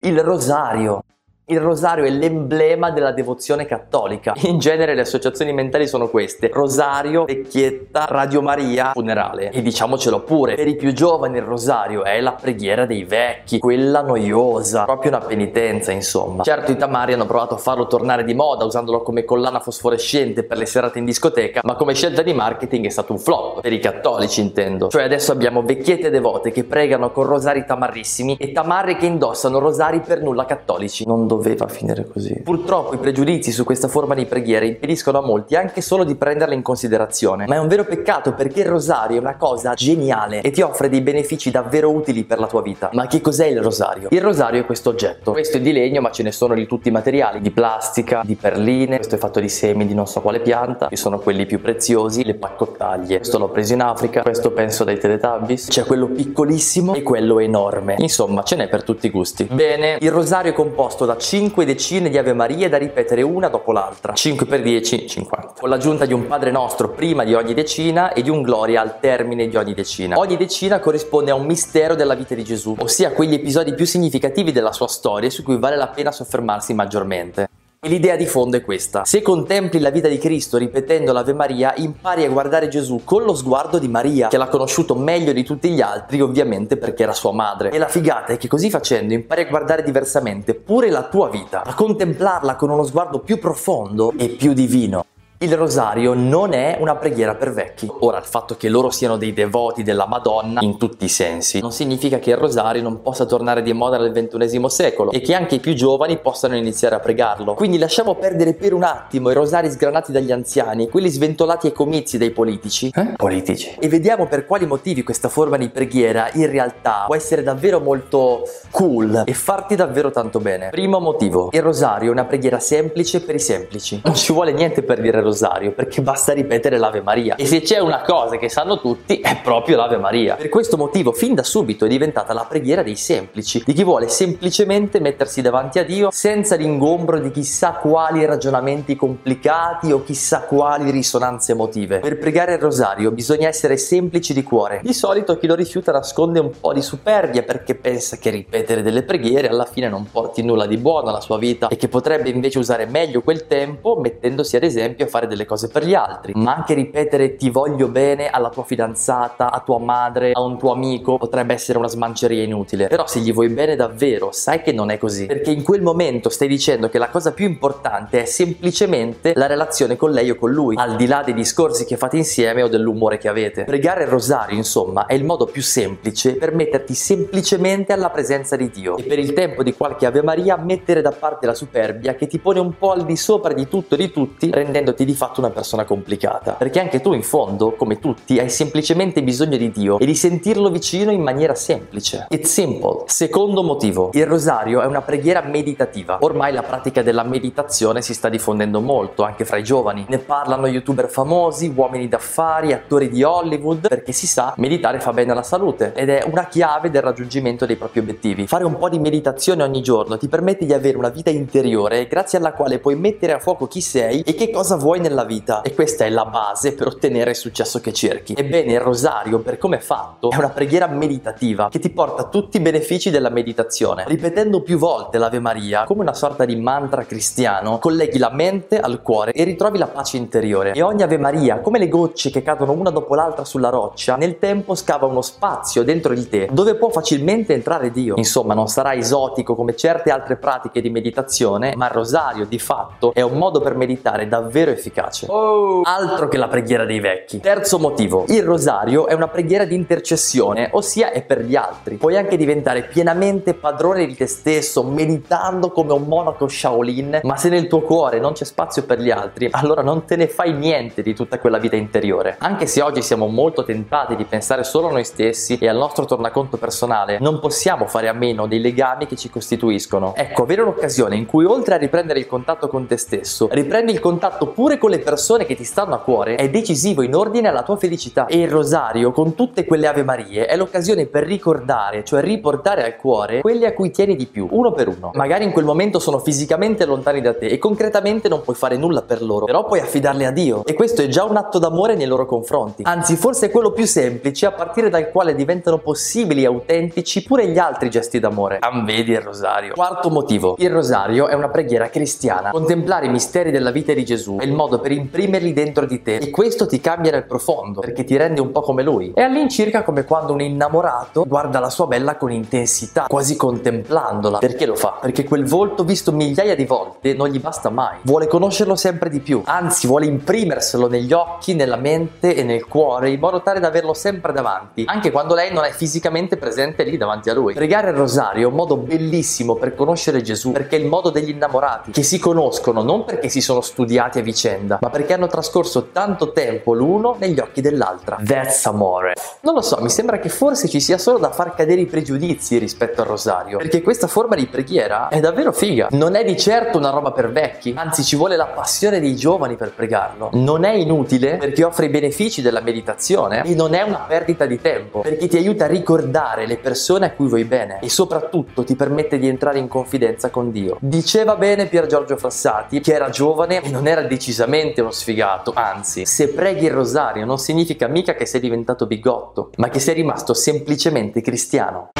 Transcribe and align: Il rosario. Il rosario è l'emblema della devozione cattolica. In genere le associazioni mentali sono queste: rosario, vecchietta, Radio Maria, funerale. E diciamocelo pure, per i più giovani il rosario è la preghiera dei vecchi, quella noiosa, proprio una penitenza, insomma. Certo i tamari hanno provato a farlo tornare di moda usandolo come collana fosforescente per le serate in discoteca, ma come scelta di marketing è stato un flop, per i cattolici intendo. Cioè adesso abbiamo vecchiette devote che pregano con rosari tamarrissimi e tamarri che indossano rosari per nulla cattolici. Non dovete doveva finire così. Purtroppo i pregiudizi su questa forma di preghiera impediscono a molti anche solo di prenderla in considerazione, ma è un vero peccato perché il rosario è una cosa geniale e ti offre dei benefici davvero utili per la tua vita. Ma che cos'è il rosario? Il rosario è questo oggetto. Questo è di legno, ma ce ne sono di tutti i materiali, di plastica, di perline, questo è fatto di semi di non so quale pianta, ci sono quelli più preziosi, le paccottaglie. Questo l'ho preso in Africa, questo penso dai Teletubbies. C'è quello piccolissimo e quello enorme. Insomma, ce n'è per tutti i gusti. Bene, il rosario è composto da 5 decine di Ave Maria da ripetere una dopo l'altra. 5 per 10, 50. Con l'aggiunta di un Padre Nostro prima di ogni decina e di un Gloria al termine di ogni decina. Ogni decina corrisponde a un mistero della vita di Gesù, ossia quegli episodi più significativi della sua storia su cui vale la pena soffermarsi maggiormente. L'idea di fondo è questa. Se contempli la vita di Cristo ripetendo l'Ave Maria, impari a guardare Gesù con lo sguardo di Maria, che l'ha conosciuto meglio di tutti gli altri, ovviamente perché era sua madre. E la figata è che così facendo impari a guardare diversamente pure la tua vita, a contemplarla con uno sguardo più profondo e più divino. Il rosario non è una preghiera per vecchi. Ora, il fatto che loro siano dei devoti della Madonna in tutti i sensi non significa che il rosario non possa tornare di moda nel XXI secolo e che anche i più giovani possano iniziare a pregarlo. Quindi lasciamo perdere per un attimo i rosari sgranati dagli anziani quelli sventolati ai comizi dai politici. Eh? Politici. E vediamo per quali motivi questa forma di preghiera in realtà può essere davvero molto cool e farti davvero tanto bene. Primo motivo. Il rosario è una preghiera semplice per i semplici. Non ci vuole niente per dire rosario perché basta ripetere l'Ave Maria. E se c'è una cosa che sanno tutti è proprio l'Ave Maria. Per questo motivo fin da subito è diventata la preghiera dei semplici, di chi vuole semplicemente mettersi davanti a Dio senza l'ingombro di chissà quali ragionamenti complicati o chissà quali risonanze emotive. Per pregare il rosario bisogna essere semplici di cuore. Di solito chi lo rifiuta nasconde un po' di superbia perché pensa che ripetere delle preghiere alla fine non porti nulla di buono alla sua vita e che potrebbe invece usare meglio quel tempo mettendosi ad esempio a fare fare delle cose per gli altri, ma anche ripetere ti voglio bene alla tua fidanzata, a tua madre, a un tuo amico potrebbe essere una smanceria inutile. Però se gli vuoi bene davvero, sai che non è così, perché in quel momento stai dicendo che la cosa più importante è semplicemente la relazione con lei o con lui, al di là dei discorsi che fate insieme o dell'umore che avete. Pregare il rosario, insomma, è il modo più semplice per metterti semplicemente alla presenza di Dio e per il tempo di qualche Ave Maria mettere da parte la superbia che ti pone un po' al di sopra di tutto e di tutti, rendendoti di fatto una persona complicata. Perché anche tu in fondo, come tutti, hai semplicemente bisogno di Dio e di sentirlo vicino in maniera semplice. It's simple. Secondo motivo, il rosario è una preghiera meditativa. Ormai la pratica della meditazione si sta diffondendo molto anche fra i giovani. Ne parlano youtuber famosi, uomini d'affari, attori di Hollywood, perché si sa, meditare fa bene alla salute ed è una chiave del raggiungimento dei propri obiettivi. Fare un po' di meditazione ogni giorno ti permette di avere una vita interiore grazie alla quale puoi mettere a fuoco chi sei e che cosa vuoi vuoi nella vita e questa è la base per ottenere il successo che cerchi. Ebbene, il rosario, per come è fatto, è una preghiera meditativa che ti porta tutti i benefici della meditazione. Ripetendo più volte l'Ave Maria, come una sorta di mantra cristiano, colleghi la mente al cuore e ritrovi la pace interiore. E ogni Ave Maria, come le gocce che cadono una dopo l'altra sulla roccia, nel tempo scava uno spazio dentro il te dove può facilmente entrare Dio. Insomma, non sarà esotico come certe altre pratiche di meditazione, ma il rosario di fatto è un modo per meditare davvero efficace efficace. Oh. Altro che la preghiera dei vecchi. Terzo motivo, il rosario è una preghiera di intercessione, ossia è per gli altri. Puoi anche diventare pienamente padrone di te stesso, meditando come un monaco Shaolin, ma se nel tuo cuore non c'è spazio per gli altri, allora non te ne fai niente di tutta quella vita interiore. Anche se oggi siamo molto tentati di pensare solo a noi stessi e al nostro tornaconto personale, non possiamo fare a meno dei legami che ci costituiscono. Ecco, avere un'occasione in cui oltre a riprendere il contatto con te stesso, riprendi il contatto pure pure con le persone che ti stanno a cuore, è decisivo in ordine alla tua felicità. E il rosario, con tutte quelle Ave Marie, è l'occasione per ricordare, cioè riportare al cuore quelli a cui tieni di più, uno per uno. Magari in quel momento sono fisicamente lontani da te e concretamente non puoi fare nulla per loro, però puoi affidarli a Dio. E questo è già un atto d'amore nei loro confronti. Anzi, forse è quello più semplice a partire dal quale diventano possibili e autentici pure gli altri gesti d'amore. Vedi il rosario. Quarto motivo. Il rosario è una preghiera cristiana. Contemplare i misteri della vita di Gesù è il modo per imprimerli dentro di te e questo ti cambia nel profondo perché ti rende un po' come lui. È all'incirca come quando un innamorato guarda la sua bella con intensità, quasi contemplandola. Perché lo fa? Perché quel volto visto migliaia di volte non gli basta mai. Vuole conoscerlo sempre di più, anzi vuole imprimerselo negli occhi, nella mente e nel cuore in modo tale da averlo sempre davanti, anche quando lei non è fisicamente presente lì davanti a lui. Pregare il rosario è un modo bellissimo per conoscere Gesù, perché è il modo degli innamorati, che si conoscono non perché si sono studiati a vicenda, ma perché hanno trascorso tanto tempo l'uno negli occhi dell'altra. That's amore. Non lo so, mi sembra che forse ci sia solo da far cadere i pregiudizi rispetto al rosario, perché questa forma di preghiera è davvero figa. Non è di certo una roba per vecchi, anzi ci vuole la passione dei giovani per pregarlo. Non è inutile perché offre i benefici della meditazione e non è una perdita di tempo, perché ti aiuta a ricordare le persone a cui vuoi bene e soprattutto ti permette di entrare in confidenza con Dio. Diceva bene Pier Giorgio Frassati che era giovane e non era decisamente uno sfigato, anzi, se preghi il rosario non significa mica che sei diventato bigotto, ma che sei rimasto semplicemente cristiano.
Il 0.00 0.20
rosario. 0.22 1.02
Il 1.50 1.60
rosario 1.60 2.04
è 2.04 2.10
l'emblema 2.10 2.90
della 2.90 3.10
devozione 3.10 3.64
cattolica. 3.64 4.34
In 4.42 4.58
genere 4.58 4.94
le 4.94 5.00
associazioni 5.00 5.54
mentali 5.54 5.86
sono 5.86 6.08
queste: 6.08 6.50
rosario, 6.52 7.24
vecchietta, 7.24 8.04
Radio 8.06 8.42
Maria, 8.42 8.90
funerale. 8.92 9.48
E 9.48 9.62
diciamocelo 9.62 10.20
pure, 10.20 10.56
per 10.56 10.68
i 10.68 10.76
più 10.76 10.92
giovani 10.92 11.38
il 11.38 11.44
rosario 11.44 12.04
è 12.04 12.20
la 12.20 12.32
preghiera 12.32 12.84
dei 12.84 13.04
vecchi, 13.04 13.60
quella 13.60 14.02
noiosa, 14.02 14.84
proprio 14.84 15.10
una 15.12 15.22
penitenza, 15.22 15.90
insomma. 15.90 16.42
Certo 16.42 16.70
i 16.70 16.76
tamari 16.76 17.14
hanno 17.14 17.24
provato 17.24 17.54
a 17.54 17.56
farlo 17.56 17.86
tornare 17.86 18.24
di 18.24 18.34
moda 18.34 18.66
usandolo 18.66 19.00
come 19.00 19.24
collana 19.24 19.60
fosforescente 19.60 20.42
per 20.42 20.58
le 20.58 20.66
serate 20.66 20.98
in 20.98 21.06
discoteca, 21.06 21.62
ma 21.64 21.76
come 21.76 21.94
scelta 21.94 22.20
di 22.20 22.34
marketing 22.34 22.84
è 22.84 22.90
stato 22.90 23.14
un 23.14 23.18
flop, 23.18 23.62
per 23.62 23.72
i 23.72 23.78
cattolici 23.78 24.42
intendo. 24.42 24.88
Cioè 24.88 25.04
adesso 25.04 25.32
abbiamo 25.32 25.62
vecchiette 25.62 26.10
devote 26.10 26.50
che 26.50 26.64
pregano 26.64 27.10
con 27.10 27.24
rosari 27.24 27.64
tamarrissimi 27.64 28.36
e 28.38 28.52
tamarri 28.52 28.96
che 28.96 29.06
indossano 29.06 29.58
rosari 29.58 30.00
per 30.00 30.20
nulla 30.20 30.44
cattolici. 30.44 31.06
Non 31.06 31.20
dovete 31.20 31.36
doveva 31.38 31.68
finire 31.68 32.06
così. 32.06 32.40
Purtroppo 32.42 32.94
i 32.94 32.98
pregiudizi 32.98 33.52
su 33.52 33.64
questa 33.64 33.88
forma 33.88 34.14
di 34.14 34.26
preghiera 34.26 34.64
impediscono 34.64 35.18
a 35.18 35.22
molti 35.22 35.56
anche 35.56 35.80
solo 35.80 36.04
di 36.04 36.14
prenderla 36.16 36.54
in 36.54 36.62
considerazione, 36.62 37.46
ma 37.46 37.54
è 37.54 37.58
un 37.58 37.68
vero 37.68 37.84
peccato 37.84 38.32
perché 38.32 38.60
il 38.60 38.66
rosario 38.66 39.16
è 39.16 39.20
una 39.20 39.36
cosa 39.36 39.74
geniale 39.74 40.40
e 40.40 40.50
ti 40.50 40.60
offre 40.60 40.88
dei 40.88 41.00
benefici 41.00 41.50
davvero 41.50 41.90
utili 41.90 42.24
per 42.24 42.38
la 42.38 42.46
tua 42.46 42.62
vita. 42.62 42.90
Ma 42.92 43.06
che 43.06 43.20
cos'è 43.20 43.46
il 43.46 43.62
rosario? 43.62 44.08
Il 44.10 44.20
rosario 44.20 44.60
è 44.60 44.66
questo 44.66 44.90
oggetto. 44.90 45.32
Questo 45.32 45.58
è 45.58 45.60
di 45.60 45.72
legno, 45.72 46.00
ma 46.00 46.10
ce 46.10 46.22
ne 46.22 46.32
sono 46.32 46.54
di 46.54 46.66
tutti 46.66 46.88
i 46.88 46.90
materiali, 46.90 47.40
di 47.40 47.50
plastica, 47.50 48.22
di 48.24 48.34
perline, 48.34 48.96
questo 48.96 49.14
è 49.14 49.18
fatto 49.18 49.40
di 49.40 49.48
semi 49.48 49.86
di 49.86 49.94
non 49.94 50.06
so 50.06 50.20
quale 50.20 50.40
pianta, 50.40 50.88
ci 50.88 50.96
sono 50.96 51.18
quelli 51.18 51.46
più 51.46 51.60
preziosi, 51.60 52.24
le 52.24 52.34
paccottaglie. 52.34 53.18
Questo 53.18 53.38
l'ho 53.38 53.48
preso 53.48 53.74
in 53.74 53.82
Africa, 53.82 54.22
questo 54.22 54.50
penso 54.50 54.84
dai 54.84 54.98
Teletubbies. 54.98 55.66
C'è 55.68 55.84
quello 55.84 56.08
piccolissimo 56.08 56.94
e 56.94 57.02
quello 57.02 57.38
enorme. 57.38 57.96
Insomma, 57.98 58.42
ce 58.42 58.56
n'è 58.56 58.68
per 58.68 58.82
tutti 58.82 59.06
i 59.06 59.10
gusti. 59.10 59.44
Bene, 59.44 59.98
il 60.00 60.10
rosario 60.10 60.50
è 60.50 60.54
composto 60.54 61.04
da 61.04 61.16
5 61.28 61.66
decine 61.66 62.08
di 62.08 62.16
Ave 62.16 62.32
Maria 62.32 62.70
da 62.70 62.78
ripetere 62.78 63.20
una 63.20 63.48
dopo 63.48 63.70
l'altra. 63.70 64.14
5 64.14 64.46
per 64.46 64.62
10, 64.62 65.06
50. 65.06 65.56
Con 65.60 65.68
l'aggiunta 65.68 66.06
di 66.06 66.14
un 66.14 66.26
Padre 66.26 66.50
Nostro 66.50 66.88
prima 66.88 67.22
di 67.22 67.34
ogni 67.34 67.52
decina 67.52 68.14
e 68.14 68.22
di 68.22 68.30
un 68.30 68.40
Gloria 68.40 68.80
al 68.80 68.98
termine 68.98 69.46
di 69.46 69.54
ogni 69.58 69.74
decina. 69.74 70.16
Ogni 70.16 70.38
decina 70.38 70.80
corrisponde 70.80 71.30
a 71.30 71.34
un 71.34 71.44
mistero 71.44 71.94
della 71.94 72.14
vita 72.14 72.34
di 72.34 72.44
Gesù, 72.44 72.74
ossia 72.78 73.12
quegli 73.12 73.34
episodi 73.34 73.74
più 73.74 73.84
significativi 73.84 74.52
della 74.52 74.72
sua 74.72 74.88
storia 74.88 75.28
su 75.28 75.42
cui 75.42 75.58
vale 75.58 75.76
la 75.76 75.88
pena 75.88 76.12
soffermarsi 76.12 76.72
maggiormente. 76.72 77.47
L'idea 77.82 78.16
di 78.16 78.26
fondo 78.26 78.56
è 78.56 78.62
questa. 78.62 79.04
Se 79.04 79.22
contempli 79.22 79.78
la 79.78 79.90
vita 79.90 80.08
di 80.08 80.18
Cristo 80.18 80.56
ripetendo 80.56 81.12
l'Ave 81.12 81.32
Maria, 81.32 81.74
impari 81.76 82.24
a 82.24 82.28
guardare 82.28 82.66
Gesù 82.66 83.02
con 83.04 83.22
lo 83.22 83.36
sguardo 83.36 83.78
di 83.78 83.86
Maria, 83.86 84.26
che 84.26 84.36
l'ha 84.36 84.48
conosciuto 84.48 84.96
meglio 84.96 85.32
di 85.32 85.44
tutti 85.44 85.70
gli 85.70 85.80
altri, 85.80 86.20
ovviamente 86.20 86.76
perché 86.76 87.04
era 87.04 87.12
sua 87.12 87.30
madre. 87.30 87.70
E 87.70 87.78
la 87.78 87.86
figata 87.86 88.32
è 88.32 88.36
che 88.36 88.48
così 88.48 88.68
facendo 88.68 89.14
impari 89.14 89.42
a 89.42 89.46
guardare 89.46 89.84
diversamente 89.84 90.54
pure 90.54 90.90
la 90.90 91.04
tua 91.04 91.28
vita, 91.28 91.62
a 91.62 91.72
contemplarla 91.72 92.56
con 92.56 92.70
uno 92.70 92.82
sguardo 92.82 93.20
più 93.20 93.38
profondo 93.38 94.12
e 94.18 94.30
più 94.30 94.54
divino. 94.54 95.04
Il 95.40 95.56
rosario 95.56 96.14
non 96.14 96.52
è 96.52 96.78
una 96.80 96.96
preghiera 96.96 97.36
per 97.36 97.52
vecchi. 97.52 97.88
Ora, 98.00 98.18
il 98.18 98.24
fatto 98.24 98.56
che 98.56 98.68
loro 98.68 98.90
siano 98.90 99.16
dei 99.16 99.32
devoti 99.32 99.84
della 99.84 100.08
Madonna 100.08 100.60
in 100.62 100.76
tutti 100.76 101.04
i 101.04 101.08
sensi 101.08 101.60
non 101.60 101.70
significa 101.70 102.18
che 102.18 102.30
il 102.30 102.36
rosario 102.36 102.82
non 102.82 103.02
possa 103.02 103.24
tornare 103.24 103.62
di 103.62 103.72
moda 103.72 103.98
nel 103.98 104.10
XXI 104.10 104.68
secolo 104.68 105.12
e 105.12 105.20
che 105.20 105.36
anche 105.36 105.54
i 105.54 105.60
più 105.60 105.74
giovani 105.74 106.18
possano 106.18 106.56
iniziare 106.56 106.96
a 106.96 106.98
pregarlo. 106.98 107.54
Quindi 107.54 107.78
lasciamo 107.78 108.16
perdere 108.16 108.54
per 108.54 108.72
un 108.72 108.82
attimo 108.82 109.30
i 109.30 109.32
rosari 109.32 109.70
sgranati 109.70 110.10
dagli 110.10 110.32
anziani 110.32 110.88
quelli 110.88 111.08
sventolati 111.08 111.68
ai 111.68 111.72
comizi 111.72 112.18
dai 112.18 112.32
politici. 112.32 112.90
Eh? 112.92 113.12
Politici. 113.14 113.76
E 113.78 113.86
vediamo 113.86 114.26
per 114.26 114.44
quali 114.44 114.66
motivi 114.66 115.04
questa 115.04 115.28
forma 115.28 115.56
di 115.56 115.68
preghiera 115.68 116.30
in 116.32 116.50
realtà 116.50 117.04
può 117.06 117.14
essere 117.14 117.44
davvero 117.44 117.78
molto 117.78 118.42
cool 118.72 119.22
e 119.24 119.34
farti 119.34 119.76
davvero 119.76 120.10
tanto 120.10 120.40
bene. 120.40 120.70
Primo 120.70 120.98
motivo. 120.98 121.50
Il 121.52 121.62
rosario 121.62 122.08
è 122.08 122.12
una 122.12 122.24
preghiera 122.24 122.58
semplice 122.58 123.20
per 123.20 123.36
i 123.36 123.40
semplici. 123.40 124.00
Non 124.02 124.16
ci 124.16 124.32
vuole 124.32 124.50
niente 124.50 124.82
per 124.82 125.00
dire 125.00 125.26
rosario 125.28 125.72
perché 125.72 126.02
basta 126.02 126.32
ripetere 126.32 126.78
l'Ave 126.78 127.02
Maria. 127.02 127.36
E 127.36 127.46
se 127.46 127.60
c'è 127.60 127.78
una 127.78 128.02
cosa 128.02 128.36
che 128.36 128.48
sanno 128.48 128.80
tutti 128.80 129.20
è 129.20 129.40
proprio 129.42 129.76
l'Ave 129.76 129.98
Maria. 129.98 130.34
Per 130.36 130.48
questo 130.48 130.76
motivo 130.76 131.12
fin 131.12 131.34
da 131.34 131.42
subito 131.42 131.84
è 131.84 131.88
diventata 131.88 132.32
la 132.32 132.46
preghiera 132.48 132.82
dei 132.82 132.96
semplici, 132.96 133.62
di 133.64 133.72
chi 133.72 133.84
vuole 133.84 134.08
semplicemente 134.08 135.00
mettersi 135.00 135.42
davanti 135.42 135.78
a 135.78 135.84
Dio 135.84 136.10
senza 136.10 136.56
l'ingombro 136.56 137.18
di 137.18 137.30
chissà 137.30 137.72
quali 137.72 138.24
ragionamenti 138.24 138.96
complicati 138.96 139.92
o 139.92 140.02
chissà 140.02 140.40
quali 140.40 140.90
risonanze 140.90 141.52
emotive. 141.52 141.98
Per 141.98 142.18
pregare 142.18 142.54
il 142.54 142.58
rosario 142.58 143.10
bisogna 143.10 143.48
essere 143.48 143.76
semplici 143.76 144.32
di 144.32 144.42
cuore. 144.42 144.80
Di 144.82 144.94
solito 144.94 145.36
chi 145.38 145.46
lo 145.46 145.54
rifiuta 145.54 145.92
nasconde 145.92 146.40
un 146.40 146.50
po' 146.58 146.72
di 146.72 146.82
superbia 146.82 147.42
perché 147.42 147.74
pensa 147.74 148.16
che 148.16 148.30
ripetere 148.30 148.82
delle 148.82 149.02
preghiere 149.02 149.48
alla 149.48 149.64
fine 149.64 149.88
non 149.88 150.06
porti 150.10 150.42
nulla 150.42 150.66
di 150.66 150.76
buono 150.76 151.08
alla 151.08 151.20
sua 151.20 151.38
vita 151.38 151.68
e 151.68 151.76
che 151.76 151.88
potrebbe 151.88 152.28
invece 152.28 152.58
usare 152.58 152.86
meglio 152.86 153.22
quel 153.22 153.46
tempo 153.46 153.96
mettendosi 153.96 154.56
ad 154.56 154.62
esempio 154.62 155.04
a 155.04 155.08
fare 155.08 155.17
fare 155.18 155.26
delle 155.26 155.44
cose 155.44 155.68
per 155.68 155.84
gli 155.84 155.94
altri, 155.94 156.32
ma 156.36 156.54
anche 156.54 156.74
ripetere 156.74 157.34
ti 157.34 157.50
voglio 157.50 157.88
bene 157.88 158.30
alla 158.30 158.50
tua 158.50 158.62
fidanzata, 158.62 159.50
a 159.50 159.60
tua 159.60 159.78
madre, 159.78 160.30
a 160.32 160.40
un 160.40 160.58
tuo 160.58 160.72
amico 160.72 161.18
potrebbe 161.18 161.54
essere 161.54 161.78
una 161.78 161.88
smanceria 161.88 162.44
inutile. 162.44 162.86
Però 162.86 163.06
se 163.06 163.18
gli 163.20 163.32
vuoi 163.32 163.48
bene 163.48 163.74
davvero, 163.74 164.30
sai 164.30 164.62
che 164.62 164.72
non 164.72 164.90
è 164.90 164.98
così, 164.98 165.26
perché 165.26 165.50
in 165.50 165.64
quel 165.64 165.82
momento 165.82 166.28
stai 166.28 166.46
dicendo 166.46 166.88
che 166.88 166.98
la 166.98 167.08
cosa 167.08 167.32
più 167.32 167.46
importante 167.46 168.22
è 168.22 168.24
semplicemente 168.24 169.32
la 169.34 169.46
relazione 169.46 169.96
con 169.96 170.12
lei 170.12 170.30
o 170.30 170.36
con 170.36 170.52
lui, 170.52 170.76
al 170.76 170.94
di 170.94 171.06
là 171.06 171.22
dei 171.24 171.34
discorsi 171.34 171.84
che 171.84 171.96
fate 171.96 172.16
insieme 172.16 172.62
o 172.62 172.68
dell'umore 172.68 173.18
che 173.18 173.28
avete. 173.28 173.64
Pregare 173.64 174.04
il 174.04 174.08
rosario, 174.08 174.56
insomma, 174.56 175.06
è 175.06 175.14
il 175.14 175.24
modo 175.24 175.46
più 175.46 175.62
semplice 175.62 176.36
per 176.36 176.54
metterti 176.54 176.94
semplicemente 176.94 177.92
alla 177.92 178.10
presenza 178.10 178.54
di 178.54 178.70
Dio 178.70 178.96
e 178.96 179.02
per 179.02 179.18
il 179.18 179.32
tempo 179.32 179.62
di 179.62 179.74
qualche 179.74 180.06
Ave 180.06 180.22
Maria 180.22 180.56
mettere 180.56 181.02
da 181.02 181.10
parte 181.10 181.46
la 181.46 181.54
superbia 181.54 182.14
che 182.14 182.26
ti 182.26 182.38
pone 182.38 182.60
un 182.60 182.76
po' 182.78 182.92
al 182.92 183.04
di 183.04 183.16
sopra 183.16 183.52
di 183.52 183.66
tutto 183.66 183.94
e 183.94 183.98
di 183.98 184.10
tutti, 184.12 184.50
rendendoti 184.52 185.04
di 185.08 185.14
fatto 185.14 185.40
una 185.40 185.48
persona 185.48 185.86
complicata. 185.86 186.52
Perché 186.52 186.80
anche 186.80 187.00
tu 187.00 187.14
in 187.14 187.22
fondo, 187.22 187.72
come 187.72 187.98
tutti, 187.98 188.38
hai 188.38 188.50
semplicemente 188.50 189.22
bisogno 189.22 189.56
di 189.56 189.70
Dio 189.70 189.98
e 189.98 190.04
di 190.04 190.14
sentirlo 190.14 190.68
vicino 190.68 191.10
in 191.10 191.22
maniera 191.22 191.54
semplice. 191.54 192.26
It's 192.28 192.52
simple. 192.52 193.04
Secondo 193.06 193.62
motivo, 193.62 194.10
il 194.12 194.26
rosario 194.26 194.82
è 194.82 194.84
una 194.84 195.00
preghiera 195.00 195.40
meditativa. 195.40 196.18
Ormai 196.20 196.52
la 196.52 196.62
pratica 196.62 197.00
della 197.02 197.22
meditazione 197.22 198.02
si 198.02 198.12
sta 198.12 198.28
diffondendo 198.28 198.82
molto 198.82 199.22
anche 199.22 199.46
fra 199.46 199.56
i 199.56 199.62
giovani. 199.64 200.04
Ne 200.08 200.18
parlano 200.18 200.66
youtuber 200.66 201.08
famosi, 201.08 201.72
uomini 201.74 202.06
d'affari, 202.06 202.74
attori 202.74 203.08
di 203.08 203.22
Hollywood, 203.22 203.88
perché 203.88 204.12
si 204.12 204.26
sa, 204.26 204.52
meditare 204.58 205.00
fa 205.00 205.14
bene 205.14 205.32
alla 205.32 205.42
salute 205.42 205.94
ed 205.94 206.10
è 206.10 206.22
una 206.30 206.48
chiave 206.48 206.90
del 206.90 207.00
raggiungimento 207.00 207.64
dei 207.64 207.76
propri 207.76 208.00
obiettivi. 208.00 208.46
Fare 208.46 208.64
un 208.64 208.76
po' 208.76 208.90
di 208.90 208.98
meditazione 208.98 209.62
ogni 209.62 209.80
giorno 209.80 210.18
ti 210.18 210.28
permette 210.28 210.66
di 210.66 210.74
avere 210.74 210.98
una 210.98 211.08
vita 211.08 211.30
interiore 211.30 212.06
grazie 212.06 212.36
alla 212.36 212.52
quale 212.52 212.78
puoi 212.78 212.96
mettere 212.96 213.32
a 213.32 213.38
fuoco 213.38 213.66
chi 213.66 213.80
sei 213.80 214.20
e 214.20 214.34
che 214.34 214.50
cosa 214.50 214.76
vuoi 214.76 214.97
vuoi 214.98 215.00
nella 215.00 215.24
vita 215.24 215.62
e 215.62 215.74
questa 215.74 216.04
è 216.04 216.10
la 216.10 216.24
base 216.24 216.74
per 216.74 216.88
ottenere 216.88 217.30
il 217.30 217.36
successo 217.36 217.80
che 217.80 217.92
cerchi. 217.92 218.34
Ebbene, 218.34 218.72
il 218.72 218.80
rosario, 218.80 219.38
per 219.40 219.58
come 219.58 219.76
è 219.76 219.80
fatto, 219.80 220.30
è 220.30 220.36
una 220.36 220.50
preghiera 220.50 220.86
meditativa 220.86 221.68
che 221.70 221.78
ti 221.78 221.90
porta 221.90 222.24
tutti 222.24 222.58
i 222.58 222.60
benefici 222.60 223.10
della 223.10 223.30
meditazione. 223.30 224.04
Ripetendo 224.06 224.62
più 224.62 224.78
volte 224.78 225.18
l'Ave 225.18 225.40
Maria, 225.40 225.84
come 225.84 226.02
una 226.02 226.14
sorta 226.14 226.44
di 226.44 226.56
mantra 226.56 227.04
cristiano, 227.04 227.78
colleghi 227.78 228.18
la 228.18 228.30
mente 228.32 228.78
al 228.78 229.00
cuore 229.02 229.32
e 229.32 229.44
ritrovi 229.44 229.78
la 229.78 229.86
pace 229.86 230.16
interiore. 230.16 230.72
E 230.72 230.82
ogni 230.82 231.02
Ave 231.02 231.18
Maria, 231.18 231.60
come 231.60 231.78
le 231.78 231.88
gocce 231.88 232.30
che 232.30 232.42
cadono 232.42 232.72
una 232.72 232.90
dopo 232.90 233.14
l'altra 233.14 233.44
sulla 233.44 233.68
roccia, 233.68 234.16
nel 234.16 234.38
tempo 234.38 234.74
scava 234.74 235.06
uno 235.06 235.22
spazio 235.22 235.82
dentro 235.82 236.12
il 236.12 236.28
te 236.28 236.48
dove 236.50 236.74
può 236.74 236.90
facilmente 236.90 237.54
entrare 237.54 237.90
Dio. 237.90 238.14
Insomma, 238.16 238.54
non 238.54 238.68
sarà 238.68 238.94
esotico 238.94 239.54
come 239.54 239.76
certe 239.76 240.10
altre 240.10 240.36
pratiche 240.36 240.80
di 240.80 240.90
meditazione, 240.90 241.74
ma 241.76 241.86
il 241.86 241.92
rosario 241.92 242.46
di 242.46 242.58
fatto 242.58 243.12
è 243.14 243.20
un 243.20 243.38
modo 243.38 243.60
per 243.60 243.76
meditare 243.76 244.28
davvero 244.28 244.70
efficace 244.70 244.87
efficace. 244.88 245.26
Oh. 245.28 245.82
Altro 245.84 246.28
che 246.28 246.36
la 246.36 246.48
preghiera 246.48 246.84
dei 246.84 247.00
vecchi. 247.00 247.40
Terzo 247.40 247.78
motivo, 247.78 248.24
il 248.28 248.42
rosario 248.42 249.06
è 249.06 249.12
una 249.12 249.28
preghiera 249.28 249.64
di 249.64 249.74
intercessione, 249.74 250.68
ossia 250.72 251.12
è 251.12 251.22
per 251.22 251.42
gli 251.42 251.54
altri. 251.54 251.96
Puoi 251.96 252.16
anche 252.16 252.36
diventare 252.36 252.82
pienamente 252.82 253.54
padrone 253.54 254.06
di 254.06 254.16
te 254.16 254.26
stesso, 254.26 254.82
meditando 254.82 255.70
come 255.70 255.92
un 255.92 256.04
monaco 256.04 256.48
Shaolin, 256.48 257.20
ma 257.22 257.36
se 257.36 257.48
nel 257.48 257.66
tuo 257.68 257.82
cuore 257.82 258.18
non 258.18 258.32
c'è 258.32 258.44
spazio 258.44 258.84
per 258.84 259.00
gli 259.00 259.10
altri, 259.10 259.48
allora 259.50 259.82
non 259.82 260.04
te 260.04 260.16
ne 260.16 260.28
fai 260.28 260.52
niente 260.52 261.02
di 261.02 261.14
tutta 261.14 261.38
quella 261.38 261.58
vita 261.58 261.76
interiore. 261.76 262.36
Anche 262.38 262.66
se 262.66 262.82
oggi 262.82 263.02
siamo 263.02 263.26
molto 263.26 263.64
tentati 263.64 264.16
di 264.16 264.24
pensare 264.24 264.64
solo 264.64 264.88
a 264.88 264.92
noi 264.92 265.04
stessi 265.04 265.58
e 265.58 265.68
al 265.68 265.76
nostro 265.76 266.04
tornaconto 266.04 266.56
personale, 266.56 267.18
non 267.20 267.40
possiamo 267.40 267.86
fare 267.86 268.08
a 268.08 268.12
meno 268.12 268.46
dei 268.46 268.60
legami 268.60 269.06
che 269.06 269.16
ci 269.16 269.30
costituiscono. 269.30 270.14
Ecco, 270.16 270.42
avere 270.42 270.62
un'occasione 270.62 271.16
in 271.16 271.26
cui 271.26 271.44
oltre 271.44 271.74
a 271.74 271.78
riprendere 271.78 272.18
il 272.18 272.26
contatto 272.26 272.68
con 272.68 272.86
te 272.86 272.96
stesso, 272.96 273.48
riprendi 273.50 273.92
il 273.92 274.00
contatto 274.00 274.46
pure 274.48 274.68
pure 274.68 274.77
con 274.78 274.90
le 274.90 275.00
persone 275.00 275.44
che 275.44 275.54
ti 275.54 275.64
stanno 275.64 275.94
a 275.94 275.98
cuore, 275.98 276.36
è 276.36 276.48
decisivo 276.48 277.02
in 277.02 277.14
ordine 277.14 277.48
alla 277.48 277.62
tua 277.62 277.76
felicità. 277.76 278.26
E 278.26 278.38
il 278.40 278.48
rosario, 278.48 279.12
con 279.12 279.34
tutte 279.34 279.64
quelle 279.64 279.86
Ave 279.86 280.04
Marie, 280.04 280.46
è 280.46 280.56
l'occasione 280.56 281.06
per 281.06 281.24
ricordare, 281.24 282.04
cioè 282.04 282.22
riportare 282.22 282.84
al 282.84 282.96
cuore 282.96 283.40
quelli 283.40 283.64
a 283.64 283.74
cui 283.74 283.90
tieni 283.90 284.16
di 284.16 284.26
più, 284.26 284.48
uno 284.50 284.72
per 284.72 284.88
uno. 284.88 285.10
Magari 285.14 285.44
in 285.44 285.52
quel 285.52 285.64
momento 285.64 285.98
sono 285.98 286.18
fisicamente 286.18 286.84
lontani 286.84 287.20
da 287.20 287.34
te 287.34 287.46
e 287.46 287.58
concretamente 287.58 288.28
non 288.28 288.42
puoi 288.42 288.56
fare 288.56 288.76
nulla 288.76 289.02
per 289.02 289.22
loro, 289.22 289.44
però 289.44 289.64
puoi 289.64 289.80
affidarli 289.80 290.24
a 290.24 290.30
Dio. 290.30 290.64
E 290.64 290.74
questo 290.74 291.02
è 291.02 291.08
già 291.08 291.24
un 291.24 291.36
atto 291.36 291.58
d'amore 291.58 291.94
nei 291.94 292.06
loro 292.06 292.26
confronti. 292.26 292.82
Anzi, 292.84 293.16
forse 293.16 293.46
è 293.46 293.50
quello 293.50 293.72
più 293.72 293.86
semplice 293.86 294.46
a 294.46 294.52
partire 294.52 294.88
dal 294.88 295.10
quale 295.10 295.34
diventano 295.34 295.78
possibili 295.78 296.42
e 296.42 296.46
autentici 296.46 297.22
pure 297.22 297.48
gli 297.48 297.58
altri 297.58 297.90
gesti 297.90 298.20
d'amore. 298.20 298.58
Vedi 298.84 299.12
il 299.12 299.20
rosario. 299.20 299.74
Quarto 299.74 300.10
motivo. 300.10 300.54
Il 300.58 300.70
rosario 300.70 301.28
è 301.28 301.34
una 301.34 301.48
preghiera 301.48 301.88
cristiana. 301.88 302.50
Contemplare 302.50 303.06
i 303.06 303.10
misteri 303.10 303.50
della 303.50 303.70
vita 303.70 303.92
di 303.92 304.04
Gesù 304.04 304.36
è 304.38 304.44
il 304.44 304.52
modo 304.52 304.67
per 304.76 304.92
imprimerli 304.92 305.54
dentro 305.54 305.86
di 305.86 306.02
te 306.02 306.16
e 306.16 306.28
questo 306.30 306.66
ti 306.66 306.80
cambia 306.80 307.10
nel 307.10 307.24
profondo 307.24 307.80
perché 307.80 308.04
ti 308.04 308.16
rende 308.18 308.42
un 308.42 308.52
po' 308.52 308.60
come 308.60 308.82
lui. 308.82 309.12
È 309.14 309.22
all'incirca 309.22 309.82
come 309.82 310.04
quando 310.04 310.34
un 310.34 310.42
innamorato 310.42 311.24
guarda 311.26 311.58
la 311.60 311.70
sua 311.70 311.86
bella 311.86 312.16
con 312.16 312.30
intensità, 312.30 313.06
quasi 313.08 313.36
contemplandola. 313.36 314.38
Perché 314.38 314.66
lo 314.66 314.74
fa? 314.74 314.98
Perché 315.00 315.24
quel 315.24 315.46
volto 315.46 315.84
visto 315.84 316.12
migliaia 316.12 316.54
di 316.54 316.66
volte 316.66 317.14
non 317.14 317.28
gli 317.28 317.40
basta 317.40 317.70
mai. 317.70 317.98
Vuole 318.02 318.26
conoscerlo 318.26 318.76
sempre 318.76 319.08
di 319.08 319.20
più, 319.20 319.40
anzi 319.44 319.86
vuole 319.86 320.04
imprimerselo 320.04 320.88
negli 320.88 321.12
occhi, 321.12 321.54
nella 321.54 321.76
mente 321.76 322.34
e 322.34 322.42
nel 322.42 322.66
cuore 322.66 323.10
in 323.10 323.20
modo 323.20 323.40
tale 323.40 323.60
da 323.60 323.68
averlo 323.68 323.94
sempre 323.94 324.32
davanti, 324.32 324.84
anche 324.86 325.10
quando 325.10 325.34
lei 325.34 325.52
non 325.52 325.64
è 325.64 325.70
fisicamente 325.70 326.36
presente 326.36 326.82
lì 326.82 326.96
davanti 326.96 327.30
a 327.30 327.34
lui. 327.34 327.54
Pregare 327.54 327.90
il 327.90 327.96
rosario 327.96 328.42
è 328.42 328.50
un 328.50 328.56
modo 328.56 328.76
bellissimo 328.76 329.54
per 329.54 329.74
conoscere 329.74 330.20
Gesù, 330.22 330.52
perché 330.52 330.76
è 330.76 330.80
il 330.80 330.86
modo 330.86 331.10
degli 331.10 331.30
innamorati, 331.30 331.92
che 331.92 332.02
si 332.02 332.18
conoscono 332.18 332.82
non 332.82 333.04
perché 333.04 333.28
si 333.28 333.40
sono 333.40 333.60
studiati 333.60 334.18
a 334.18 334.22
vicenda, 334.22 334.47
ma 334.80 334.90
perché 334.90 335.12
hanno 335.12 335.26
trascorso 335.26 335.88
tanto 335.92 336.32
tempo 336.32 336.72
l'uno 336.72 337.16
negli 337.18 337.38
occhi 337.38 337.60
dell'altra. 337.60 338.18
That's 338.24 338.66
amore. 338.66 339.14
Non 339.40 339.54
lo 339.54 339.62
so, 339.62 339.78
mi 339.80 339.90
sembra 339.90 340.18
che 340.18 340.28
forse 340.28 340.68
ci 340.68 340.80
sia 340.80 340.98
solo 340.98 341.18
da 341.18 341.30
far 341.30 341.54
cadere 341.54 341.80
i 341.80 341.86
pregiudizi 341.86 342.58
rispetto 342.58 343.02
al 343.02 343.06
rosario, 343.06 343.58
perché 343.58 343.82
questa 343.82 344.06
forma 344.06 344.34
di 344.34 344.46
preghiera 344.46 345.08
è 345.08 345.20
davvero 345.20 345.52
figa. 345.52 345.88
Non 345.90 346.14
è 346.14 346.24
di 346.24 346.36
certo 346.36 346.78
una 346.78 346.90
roba 346.90 347.12
per 347.12 347.30
vecchi, 347.30 347.74
anzi 347.76 348.02
ci 348.02 348.16
vuole 348.16 348.36
la 348.36 348.46
passione 348.46 349.00
dei 349.00 349.16
giovani 349.16 349.56
per 349.56 349.72
pregarlo. 349.72 350.30
Non 350.32 350.64
è 350.64 350.72
inutile 350.72 351.36
perché 351.36 351.64
offre 351.64 351.86
i 351.86 351.90
benefici 351.90 352.42
della 352.42 352.60
meditazione 352.60 353.42
e 353.44 353.54
non 353.54 353.74
è 353.74 353.82
una 353.82 354.04
perdita 354.06 354.46
di 354.46 354.60
tempo, 354.60 355.00
perché 355.00 355.28
ti 355.28 355.36
aiuta 355.36 355.64
a 355.64 355.68
ricordare 355.68 356.46
le 356.46 356.56
persone 356.58 357.06
a 357.06 357.10
cui 357.12 357.28
vuoi 357.28 357.44
bene 357.44 357.78
e 357.80 357.88
soprattutto 357.88 358.64
ti 358.64 358.76
permette 358.76 359.18
di 359.18 359.28
entrare 359.28 359.58
in 359.58 359.68
confidenza 359.68 360.30
con 360.30 360.50
Dio. 360.50 360.76
Diceva 360.80 361.36
bene 361.36 361.66
Pier 361.66 361.86
Giorgio 361.86 362.16
Frassati 362.16 362.80
che 362.80 362.92
era 362.92 363.08
giovane 363.10 363.62
e 363.62 363.70
non 363.70 363.86
era 363.86 364.02
decisamente 364.38 364.80
uno 364.80 364.92
sfigato, 364.92 365.52
anzi, 365.52 366.06
se 366.06 366.28
preghi 366.28 366.66
il 366.66 366.70
rosario 366.70 367.26
non 367.26 367.38
significa 367.38 367.88
mica 367.88 368.14
che 368.14 368.24
sei 368.24 368.40
diventato 368.40 368.86
bigotto, 368.86 369.50
ma 369.56 369.68
che 369.68 369.80
sei 369.80 369.94
rimasto 369.94 370.32
semplicemente 370.32 371.20
cristiano. 371.20 371.90